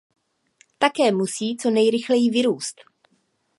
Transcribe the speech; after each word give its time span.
Také 0.77 1.11
musí 1.11 1.57
co 1.57 1.69
nejrychleji 1.69 2.29
vyrůst. 2.29 2.81